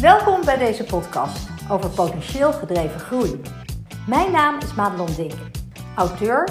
[0.00, 3.40] Welkom bij deze podcast over potentieel gedreven groei.
[4.06, 5.34] Mijn naam is Madelon Dik,
[5.96, 6.48] auteur,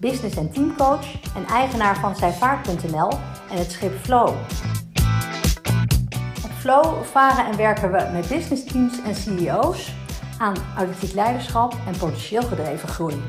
[0.00, 3.10] business- en teamcoach en eigenaar van zijvaart.nl
[3.50, 4.28] en het schip Flow.
[6.44, 9.92] Op Flow varen en werken we met business teams en CEO's
[10.38, 13.22] aan authentiek leiderschap en potentieel gedreven groei.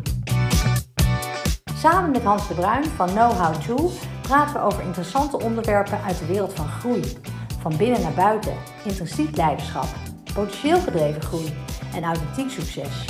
[1.75, 3.91] Samen met Hans de Bruin van Know How To
[4.21, 7.18] praten we over interessante onderwerpen uit de wereld van groei.
[7.63, 8.53] Van binnen naar buiten,
[8.85, 9.85] intrinsiek leiderschap,
[10.33, 11.53] potentieel gedreven groei
[11.93, 13.05] en authentiek succes.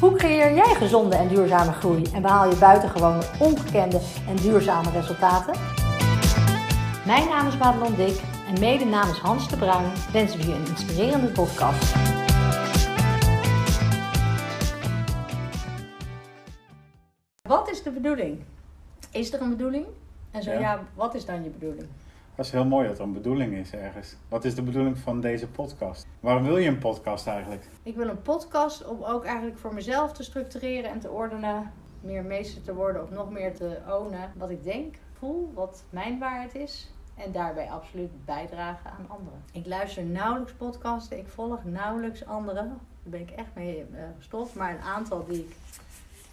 [0.00, 5.54] Hoe creëer jij gezonde en duurzame groei en behaal je buitengewoon ongekende en duurzame resultaten?
[7.06, 10.66] Mijn naam is Madelon Dik en mede namens Hans de Bruin wensen we je een
[10.66, 11.94] inspirerende podcast.
[17.42, 18.38] Wat is de bedoeling?
[19.10, 19.86] Is er een bedoeling?
[20.30, 20.58] En zo Ja.
[20.58, 21.88] ja, wat is dan je bedoeling?
[22.38, 24.16] Dat is heel mooi dat er een bedoeling is ergens.
[24.28, 26.06] Wat is de bedoeling van deze podcast?
[26.20, 27.68] Waarom wil je een podcast eigenlijk?
[27.82, 31.72] Ik wil een podcast om ook eigenlijk voor mezelf te structureren en te ordenen.
[32.00, 34.32] Meer meester te worden of nog meer te ownen.
[34.36, 36.92] Wat ik denk, voel, wat mijn waarheid is.
[37.14, 39.42] En daarbij absoluut bijdragen aan anderen.
[39.52, 41.18] Ik luister nauwelijks podcasten.
[41.18, 42.68] Ik volg nauwelijks anderen.
[42.68, 44.54] Daar ben ik echt mee eh, gestopt.
[44.54, 45.56] Maar een aantal die ik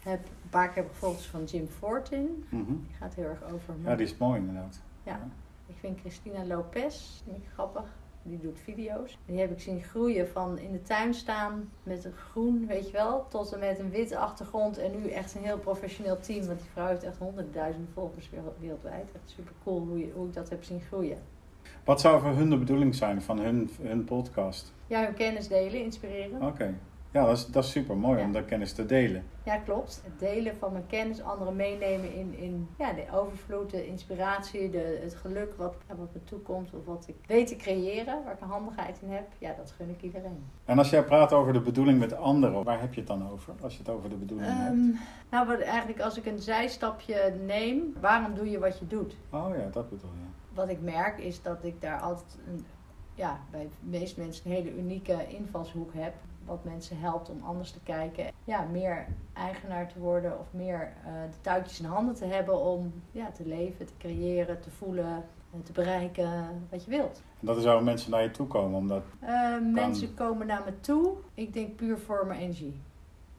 [0.03, 2.45] heb, een paar keer heb gevolgd is van Jim Fortin.
[2.50, 2.66] Mhm.
[2.66, 3.73] Die gaat heel erg over...
[3.84, 4.80] Ja, die is mooi inderdaad.
[5.03, 5.19] Ja.
[5.68, 7.84] Ik vind Christina Lopez, vind ik grappig.
[8.24, 9.18] Die doet video's.
[9.26, 12.92] Die heb ik zien groeien van in de tuin staan met een groen, weet je
[12.92, 14.78] wel, tot en met een witte achtergrond.
[14.78, 16.46] En nu echt een heel professioneel team.
[16.46, 19.12] Want die vrouw heeft echt honderdduizenden volgers wereld- wereldwijd.
[19.14, 21.18] Echt super cool hoe, je, hoe ik dat heb zien groeien.
[21.84, 24.74] Wat zou voor hun de bedoeling zijn van hun, hun podcast?
[24.88, 26.42] Ja, hun kennis delen, inspireren.
[26.42, 26.74] Oké.
[27.16, 28.26] Ja, dat is, dat is super mooi Ja.
[28.26, 29.24] om dat kennis te delen.
[29.44, 30.02] Ja, klopt.
[30.04, 35.00] Het delen van mijn kennis, anderen meenemen in, in ja, de overvloed, de inspiratie, de,
[35.04, 36.74] het geluk wat, wat me toekomt.
[36.74, 39.28] Of wat ik weet te creëren, waar ik een handigheid in heb.
[39.38, 40.44] Ja, dat gun ik iedereen.
[40.66, 43.54] En als jij praat over de bedoeling met anderen, waar heb je het dan over?
[43.62, 44.70] Als je het over de bedoeling hebt.
[44.70, 44.90] Ehm,
[45.30, 49.16] nou, wat, eigenlijk als ik een zijstapje neem, waarom doe je wat je doet?
[49.30, 50.56] Oh ja, dat bedoel je.
[50.56, 52.66] Wat ik merk is dat ik daar altijd een,
[53.14, 56.14] ja, bij de meeste mensen een hele unieke invalshoek heb.
[56.45, 58.31] Wat mensen helpt om anders te kijken.
[58.44, 62.94] Ja, meer eigenaar te worden of meer eh, de touwtjes in handen te hebben om
[63.11, 67.22] ja, te leven, te creëren, te voelen, eh, te bereiken wat je wilt.
[67.39, 69.03] En dat is waar mensen naar je toe komen, omdat...
[69.19, 71.13] Eh, mensen komen naar me toe.
[71.33, 72.81] Ik denk puur voor mijn energie.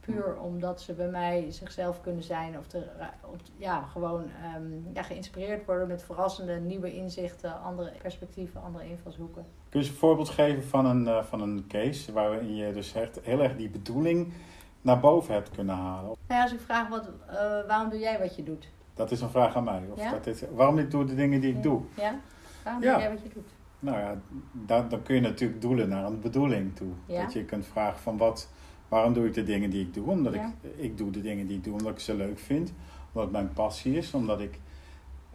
[0.06, 2.58] Puur omdat ze bij mij zichzelf kunnen zijn.
[2.58, 2.82] Of te,
[3.24, 9.44] op, ja, gewoon ehm, ja, geïnspireerd worden met verrassende nieuwe inzichten, andere perspectieven, andere invalshoeken.
[9.68, 12.94] Kun je eens een voorbeeld geven van een, eh, van een case waarin je dus
[12.94, 14.32] echt heel erg die bedoeling
[14.80, 16.04] naar boven hebt kunnen halen?
[16.26, 17.36] Nou ja, als ik vraag wat, eh,
[17.66, 18.68] waarom doe jij wat je doet?
[18.94, 19.82] Dat is een vraag aan mij.
[19.92, 20.10] Of Ja?
[20.10, 21.80] dat is, waarom ik doe de dingen die ik doe?
[21.94, 22.14] Ja?
[22.64, 22.92] Waarom Ja.
[22.92, 23.48] doe jij wat je doet?
[23.78, 24.16] Nou ja,
[24.52, 26.88] dan, dan kun je natuurlijk doelen naar een bedoeling toe.
[27.06, 27.22] Ja.
[27.22, 28.48] Dat je kunt vragen van wat,
[28.88, 30.10] waarom doe ik de dingen die ik doe?
[30.10, 30.52] Omdat Ja.
[30.62, 32.72] ik, ik doe de dingen die ik doe omdat ik ze leuk vind.
[33.06, 34.14] Omdat het mijn passie is.
[34.14, 34.58] Omdat ik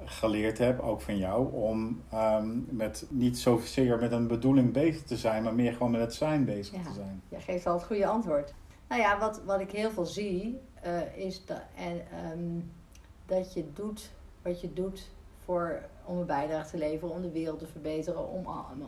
[0.06, 5.18] geleerd heb, ook van jou, om ehm, met, niet zozeer met een bedoeling bezig te
[5.18, 6.84] zijn, maar meer gewoon met het zijn bezig Ja.
[6.84, 7.22] te zijn.
[7.30, 8.54] Jij geeft al het goede antwoord.
[8.90, 12.60] Nou ja, wat, wat ik heel veel zie, eh, is dat, en, ehm,
[13.26, 15.10] dat je doet wat je doet
[15.52, 18.46] voor, om een bijdrage te leveren, om de wereld te verbeteren, om,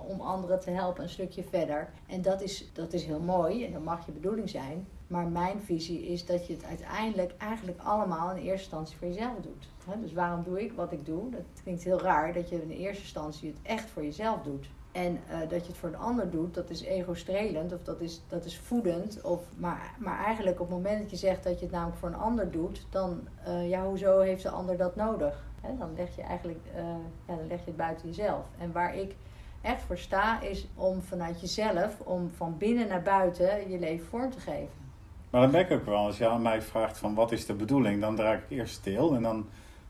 [0.08, 1.90] om anderen te helpen een stukje verder.
[2.08, 4.88] En dat is, dat is heel mooi en dat mag je bedoeling zijn.
[5.08, 9.36] Maar mijn visie is dat je het uiteindelijk eigenlijk allemaal in eerste instantie voor jezelf
[9.42, 9.68] doet.
[10.02, 11.30] Dus waarom doe ik wat ik doe?
[11.30, 14.68] Dat klinkt heel raar dat je in eerste instantie het echt voor jezelf doet.
[14.92, 18.22] En eh, dat je het voor een ander doet, dat is ego-strelend of dat is,
[18.28, 19.22] dat is voedend.
[19.22, 22.10] Of, maar, maar eigenlijk op het moment dat je zegt dat je het namelijk voor
[22.10, 25.52] een ander doet, dan, eh, ja, hoezo heeft de ander dat nodig?
[25.78, 26.84] Dan leg je eigenlijk, eh,
[27.28, 28.46] ja, dan leg je het buiten jezelf.
[28.58, 29.16] En waar ik
[29.62, 34.30] echt voor sta, is om vanuit jezelf, om van binnen naar buiten je leven vorm
[34.32, 34.82] te geven.
[35.30, 37.54] Maar dan merk ik ook wel, als je aan mij vraagt van wat is de
[37.54, 39.46] bedoeling, dan draai ik eerst stil en dan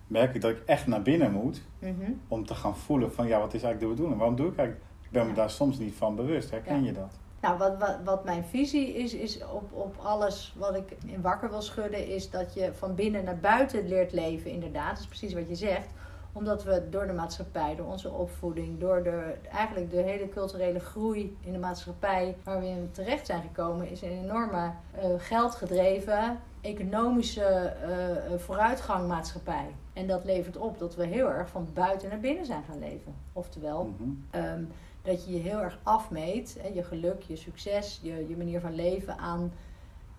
[0.07, 2.11] merk ik dat ik echt naar binnen moet Mhm.
[2.27, 4.17] om te gaan voelen van ja, wat is eigenlijk de bedoeling?
[4.17, 4.87] Waarom doe ik eigenlijk?
[5.01, 5.35] Ik ben me Ja.
[5.35, 6.51] daar soms niet van bewust.
[6.51, 6.85] Herken Ja.
[6.85, 7.19] je dat?
[7.43, 11.49] Nou, wat, wat, wat mijn visie is, is op, op alles wat ik in wakker
[11.49, 14.89] wil schudden, is dat je van binnen naar buiten leert leven, inderdaad.
[14.89, 15.87] Dat is precies wat je zegt.
[16.33, 21.37] Omdat we door de maatschappij, door onze opvoeding, door de, eigenlijk de hele culturele groei
[21.41, 27.43] in de maatschappij waar we in terecht zijn gekomen, is een enorme eh, geldgedreven, economische
[27.45, 29.75] eh, vooruitgang maatschappij.
[29.93, 33.15] En dat levert op dat we heel erg van buiten naar binnen zijn gaan leven.
[33.33, 34.09] Oftewel, Mhm.
[34.29, 34.63] Ehm,
[35.03, 38.75] dat je je heel erg afmeet, hè, je geluk, je succes, je, je manier van
[38.75, 39.53] leven aan,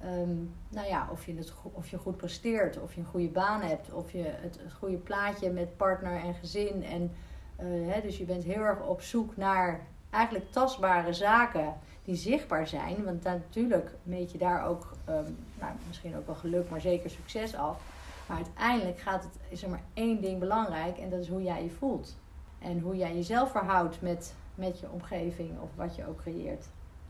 [0.00, 0.36] ehm,
[0.68, 3.92] nou ja, of je, het, of je goed presteert, of je een goede baan hebt,
[3.92, 6.84] of je het, het goede plaatje met partner en gezin.
[6.84, 7.12] En,
[7.56, 12.66] eh, hè, dus je bent heel erg op zoek naar eigenlijk tastbare zaken die zichtbaar
[12.66, 13.04] zijn.
[13.04, 15.30] Want natuurlijk meet je daar ook ehm,
[15.60, 17.80] nou, misschien ook wel geluk, maar zeker succes af.
[18.26, 21.62] Maar uiteindelijk gaat het, is er maar één ding belangrijk en dat is hoe jij
[21.62, 22.16] je voelt.
[22.58, 26.66] En hoe jij jezelf verhoudt met, met je omgeving of wat je ook creëert.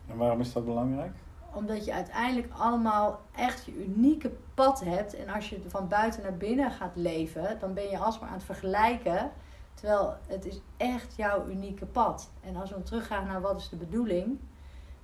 [0.06, 1.12] En waarom is dat belangrijk?
[1.52, 5.14] Omdat je uiteindelijk allemaal echt je unieke pad hebt.
[5.14, 8.44] En als je van buiten naar binnen gaat leven, dan ben je alsmaar aan het
[8.44, 9.30] vergelijken.
[9.74, 12.30] Terwijl het is echt jouw unieke pad.
[12.40, 14.38] En als we dan teruggaan naar wat is de bedoeling,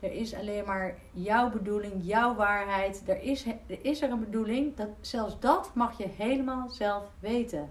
[0.01, 3.03] er is alleen maar jouw bedoeling, jouw waarheid.
[3.07, 4.77] Er is, er is er een bedoeling.
[4.77, 7.69] Dat, zelfs dat mag je helemaal zelf weten.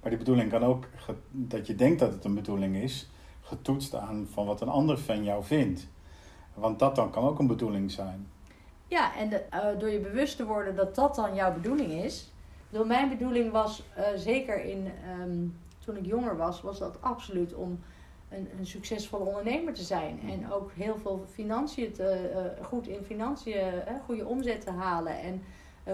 [0.00, 0.88] Maar die bedoeling kan ook,
[1.30, 3.10] dat je denkt dat het een bedoeling is,
[3.46, 5.88] getoetst aan van wat een ander van jou vindt.
[6.54, 8.28] Want dat dan kan ook een bedoeling zijn.
[8.86, 12.32] Ja, en de, uh, door je bewust te worden dat dat dan jouw bedoeling is.
[12.70, 14.90] Door mijn bedoeling was, uh, zeker in,
[15.20, 17.80] um, toen ik jonger was, was dat absoluut om
[18.28, 20.20] een, een succesvolle ondernemer te zijn.
[20.28, 23.72] En ook heel veel financiën te, uh, goed in financiën,
[24.04, 25.42] goede omzet te halen en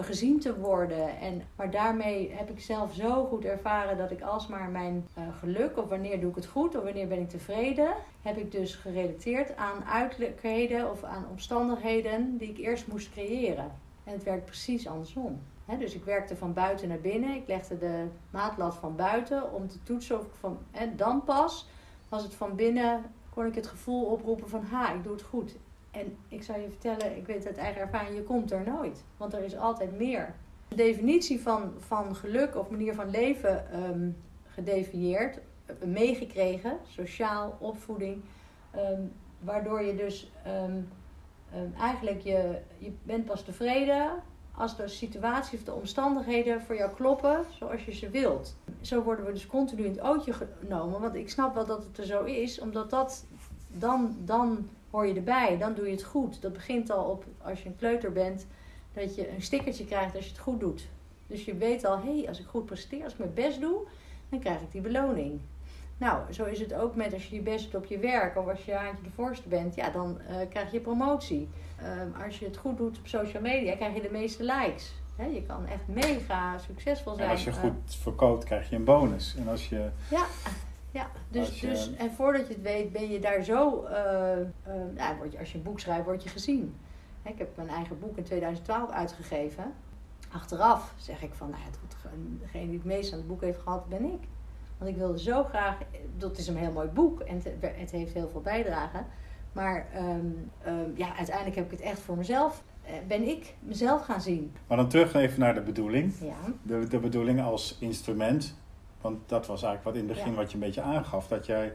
[0.01, 1.19] gezien te worden.
[1.19, 5.07] En, maar daarmee heb ik zelf zo goed ervaren dat ik alsmaar mijn
[5.39, 8.75] geluk, of wanneer doe ik het goed, of wanneer ben ik tevreden, heb ik dus
[8.75, 13.71] gerelateerd aan uiterlijkheden of aan omstandigheden die ik eerst moest creëren.
[14.03, 15.41] En het werkt precies andersom.
[15.79, 17.35] Dus ik werkte van buiten naar binnen.
[17.35, 20.57] Ik legde de maatlat van buiten om te toetsen of ik van.
[20.71, 21.67] En dan pas
[22.09, 25.55] was het van binnen, kon ik het gevoel oproepen van ha, ik doe het goed.
[25.93, 29.03] En ik zou je vertellen, ik weet uit eigen ervaring, je komt er nooit.
[29.17, 30.33] Want er is altijd meer.
[30.67, 35.39] De definitie van, van geluk of manier van leven um, gedefinieerd,
[35.85, 38.21] meegekregen, sociaal, opvoeding.
[38.75, 40.89] Um, waardoor je dus um,
[41.77, 44.11] eigenlijk je, je bent pas tevreden
[44.55, 48.55] als de situatie of de omstandigheden voor jou kloppen zoals je ze wilt.
[48.81, 51.01] Zo worden we dus continu in het ootje genomen.
[51.01, 53.25] Want ik snap wel dat het er zo is, omdat dat
[53.67, 56.41] dan, dan hoor je erbij, dan doe je het goed.
[56.41, 58.47] Dat begint al op als je een kleuter bent,
[58.93, 60.87] dat je een stickertje krijgt als je het goed doet.
[61.27, 63.77] Dus je weet al, hé, hey, als ik goed presteer, als ik mijn best doe,
[64.29, 65.39] dan krijg ik die beloning.
[65.97, 68.47] Nou, zo is het ook met als je je best doet op je werk of
[68.47, 71.49] als je haantje de voorste bent, ja, dan uh, krijg je promotie.
[71.81, 74.93] Uh, als je het goed doet op social media, krijg je de meeste likes.
[75.15, 77.27] He, je kan echt mega succesvol zijn.
[77.27, 79.35] En als je goed uh, verkoopt, krijg je een bonus.
[79.35, 79.89] En als je...
[80.09, 80.25] Ja,
[80.93, 81.11] ja.
[81.29, 81.67] Dus, je...
[81.67, 83.85] dus, en voordat je het weet, ben je daar zo...
[84.95, 86.75] ja, word je, als je een boek schrijft, word je gezien.
[87.23, 89.73] Ik heb mijn eigen boek in 2012 uitgegeven.
[90.31, 91.61] Achteraf zeg ik van, nou,
[92.39, 94.19] degene die het meest aan het boek heeft gehad, ben ik.
[94.77, 95.77] Want ik wilde zo graag,
[96.17, 99.05] dat is een heel mooi boek en het, het heeft heel veel bijdragen.
[99.51, 104.05] Maar um, um, ja, uiteindelijk heb ik het echt voor mezelf, uh, ben ik mezelf
[104.05, 104.51] gaan zien.
[104.67, 106.13] Maar dan terug even naar de bedoeling.
[106.21, 106.35] Ja.
[106.61, 108.55] De, de bedoeling als instrument.
[109.03, 110.37] Want dat was eigenlijk wat in het begin Ja.
[110.37, 111.27] wat je een beetje aangaf.
[111.27, 111.73] Dat jij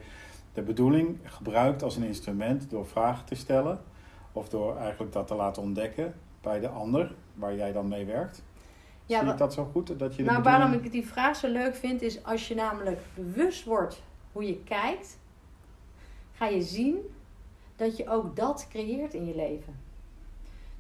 [0.53, 3.81] de bedoeling gebruikt als een instrument door vragen te stellen.
[4.33, 8.43] Of door eigenlijk dat te laten ontdekken bij de ander, waar jij dan mee werkt.
[9.07, 9.87] Ja, Zie ik dat zo goed?
[9.87, 12.55] Dat je de Nou, bedoeling- waarom ik die vraag zo leuk vind, is als je
[12.55, 14.03] namelijk bewust wordt
[14.33, 15.19] hoe je kijkt,
[16.33, 16.99] ga je zien
[17.77, 19.81] dat je ook dat creëert in je leven.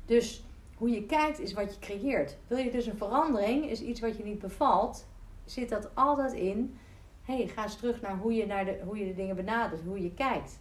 [0.07, 0.45] Dus
[0.77, 2.37] hoe je kijkt is wat je creëert.
[2.47, 5.07] Wil je dus een verandering, is iets wat je niet bevalt,
[5.51, 6.79] zit dat altijd in.
[7.23, 10.03] Hey, ga eens terug naar hoe je, naar de, hoe je de dingen benadert, hoe
[10.03, 10.61] je kijkt.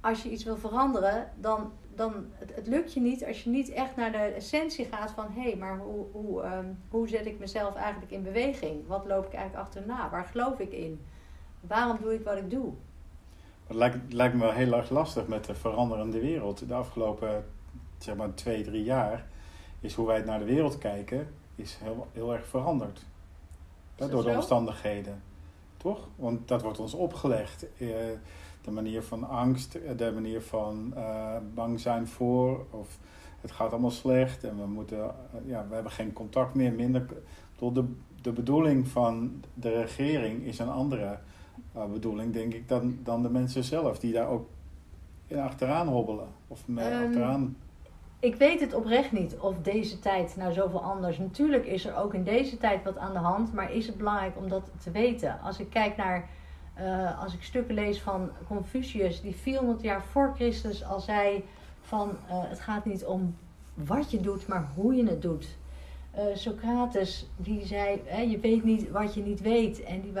[0.00, 3.96] Als je iets wil veranderen, dan, dan het, lukt je niet als je niet echt
[3.96, 7.74] naar de essentie gaat van hé, hey, maar hoe, hoe, ehm, hoe zet ik mezelf
[7.74, 8.86] eigenlijk in beweging?
[8.86, 10.10] Wat loop ik eigenlijk achterna?
[10.10, 11.00] Waar geloof ik in?
[11.60, 12.72] Waarom doe ik wat ik doe?
[13.66, 16.68] Het lijkt, lijkt me wel heel erg lastig met de veranderende wereld.
[16.68, 17.44] De afgelopen
[17.98, 19.26] zeg maar, twee, drie jaar
[19.80, 23.06] is hoe wij naar de wereld kijken, is heel, heel erg veranderd.
[23.98, 25.22] Dat door de omstandigheden.
[25.76, 26.08] Toch?
[26.16, 27.66] Want dat wordt ons opgelegd.
[27.78, 27.88] Eh,
[28.60, 32.98] de manier van angst, eh, de manier van eh, bang zijn voor, of
[33.40, 35.14] het gaat allemaal slecht en we moeten,
[35.44, 37.06] ja, we hebben geen contact meer, minder.
[37.56, 37.84] Tot de,
[38.22, 41.18] de bedoeling van de regering is een andere
[41.76, 44.48] uh, bedoeling, denk ik, dan, dan de mensen zelf, die daar ook
[45.26, 46.28] in achteraan hobbelen.
[46.48, 47.56] Of mee Ehm, achteraan.
[48.20, 51.18] Ik weet het oprecht niet of deze tijd nou zoveel anders.
[51.18, 54.36] Natuurlijk is er ook in deze tijd wat aan de hand, maar is het belangrijk
[54.36, 55.40] om dat te weten?
[55.40, 56.28] Als ik kijk naar,
[56.74, 61.44] eh, als ik stukken lees van Confucius, die 400 jaar voor Christus al zei
[61.80, 63.36] van eh, het gaat niet om
[63.74, 65.56] wat je doet, maar hoe je het doet.
[66.10, 69.82] Eh, Socrates die zei, hè, je weet niet wat je niet weet.
[69.82, 70.12] En die,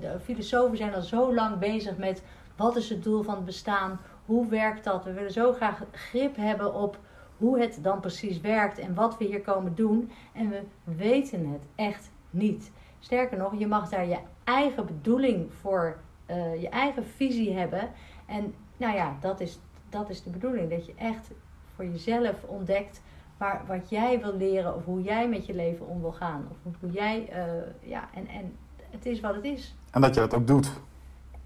[0.00, 2.22] de filosofen zijn al zo lang bezig met
[2.56, 5.04] wat is het doel van het bestaan, hoe werkt dat?
[5.04, 6.98] We willen zo graag grip hebben op
[7.38, 10.10] hoe het dan precies werkt en wat we hier komen doen.
[10.32, 12.72] En we weten het echt niet.
[12.98, 17.90] Sterker nog, je mag daar je eigen bedoeling voor, eh, je eigen visie hebben.
[18.26, 20.70] En nou ja, dat is, dat is de bedoeling.
[20.70, 21.30] Dat je echt
[21.74, 23.02] voor jezelf ontdekt
[23.36, 26.48] waar, wat jij wil leren of hoe jij met je leven om wil gaan.
[26.62, 28.56] Of hoe jij, uh, ja, en, en
[28.90, 29.76] het is wat het is.
[29.90, 30.72] En dat je dat ook doet.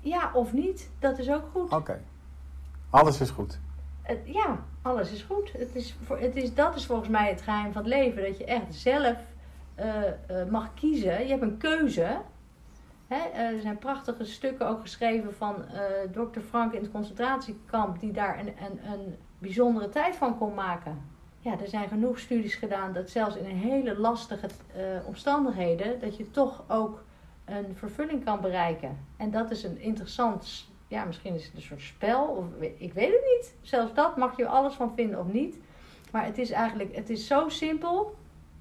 [0.00, 1.72] Ja, of niet, dat is ook goed.
[1.72, 2.00] Oké.
[2.90, 3.60] Alles is goed.
[4.24, 5.52] Ja, alles is goed.
[5.52, 8.22] Het is, het is, dat is volgens mij het geheim van het leven.
[8.22, 9.16] Dat je echt zelf
[9.78, 9.86] uh,
[10.30, 11.22] uh, mag kiezen.
[11.22, 12.20] Je hebt een keuze.
[13.06, 13.28] Hè?
[13.34, 15.64] er zijn prachtige stukken ook geschreven van
[16.12, 21.02] dokter Frank in het concentratiekamp, die daar een, een, een bijzondere tijd van kon maken.
[21.38, 24.46] Ja, er zijn genoeg studies gedaan dat zelfs in hele lastige
[25.06, 27.02] omstandigheden, dat je toch ook
[27.44, 28.98] een vervulling kan bereiken.
[29.16, 32.44] En dat is een interessant, ja, misschien is het een soort spel, of
[32.76, 33.54] ik weet het niet.
[33.60, 35.58] Zelfs dat mag je alles van vinden of niet.
[36.12, 38.14] Maar het is eigenlijk, het is zo simpel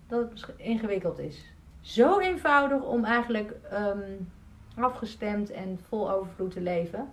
[0.07, 1.53] dat het ingewikkeld is.
[1.81, 4.31] Zo eenvoudig om eigenlijk um,
[4.75, 7.11] afgestemd en vol overvloed te leven.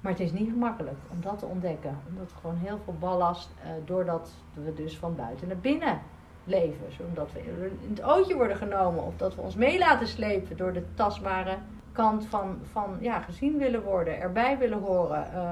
[0.00, 1.98] Maar het is niet gemakkelijk om dat te ontdekken.
[2.08, 6.00] Omdat gewoon heel veel ballast, uh, doordat we dus van buiten naar binnen
[6.44, 6.92] leven.
[6.92, 7.40] Zodat we
[7.80, 11.58] in het ootje worden genomen of dat we ons mee laten slepen door de tastbare
[11.92, 15.26] kant van, van ja, gezien willen worden, erbij willen horen.
[15.34, 15.50] Uh,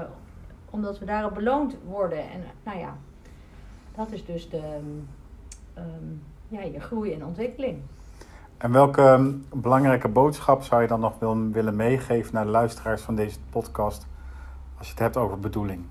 [0.69, 2.19] omdat we daarop beloond worden.
[2.19, 2.97] En nou ja,
[3.95, 4.79] dat is dus de,
[5.77, 7.81] um, ja, je groei en ontwikkeling.
[8.57, 13.01] En welke um, belangrijke boodschap zou je dan nog wil, willen meegeven naar de luisteraars
[13.01, 14.07] van deze podcast
[14.77, 15.81] als je het hebt over bedoeling?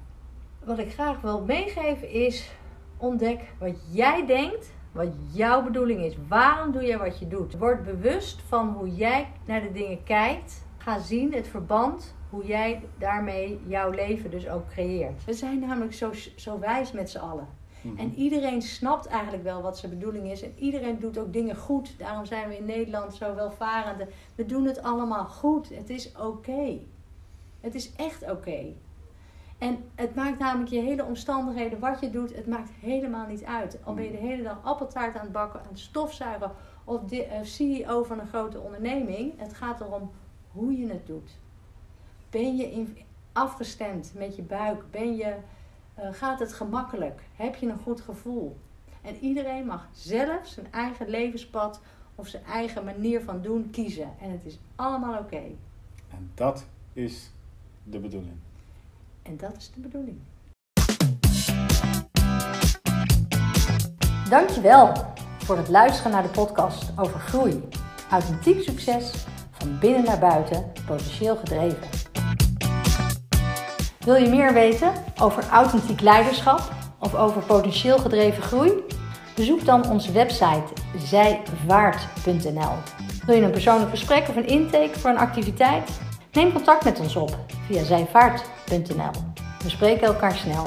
[0.65, 2.53] Wat ik graag wil meegeven is
[2.97, 6.17] ontdek wat jij denkt wat jouw bedoeling is.
[6.29, 7.59] Waarom doe je wat je doet?
[7.59, 10.65] Word bewust van hoe jij naar de dingen kijkt.
[10.79, 15.25] Ga zien het verband hoe jij daarmee jouw leven dus ook creëert.
[15.25, 17.49] We zijn namelijk zo, zo wijs met z'n allen.
[17.81, 17.99] Mhm.
[17.99, 20.43] En iedereen snapt eigenlijk wel wat zijn bedoeling is.
[20.43, 21.99] En iedereen doet ook dingen goed.
[21.99, 24.09] Daarom zijn we in Nederland zo welvarende.
[24.35, 25.69] We doen het allemaal goed.
[25.69, 26.79] Het is oké.
[27.61, 28.75] Het is echt oké.
[29.59, 33.79] En het maakt namelijk je hele omstandigheden, wat je doet, het maakt helemaal niet uit.
[33.85, 36.53] Al ben je de hele dag appeltaart aan het bakken, aan het stofzuigen
[36.85, 39.33] of de uh, CEO van een grote onderneming.
[39.37, 40.11] Het gaat erom
[40.53, 41.31] hoe je het doet.
[42.31, 42.97] Ben je in,
[43.33, 44.91] afgestemd met je buik?
[44.91, 45.37] Ben je,
[45.99, 47.23] uh, gaat het gemakkelijk?
[47.37, 48.57] Heb je een goed gevoel?
[49.03, 51.81] En iedereen mag zelf zijn eigen levenspad
[52.15, 54.11] of zijn eigen manier van doen kiezen.
[54.21, 55.43] En het is allemaal oké.
[56.11, 57.31] En dat is
[57.83, 58.37] de bedoeling.
[59.29, 60.19] En dat is de bedoeling.
[64.29, 64.93] Dankjewel
[65.39, 67.69] voor het luisteren naar de podcast over groei.
[68.11, 69.13] Authentiek succes
[69.51, 71.89] van binnen naar buiten, potentieel gedreven.
[73.99, 78.73] Wil je meer weten over authentiek leiderschap of over potentieel gedreven groei?
[79.35, 80.67] Bezoek dan onze website
[80.97, 82.73] zijvaart.nl.
[83.27, 86.08] Wil je een persoonlijk gesprek of een intake voor een activiteit?
[86.39, 89.11] Neem contact met ons op via zijvaart.nl.
[89.63, 90.67] We spreken elkaar snel.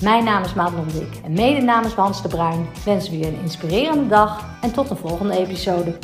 [0.00, 3.40] Mijn naam is Madelon Dik en mede namens Hans de Bruin wensen we je een
[3.40, 5.98] inspirerende dag en tot een volgende episode.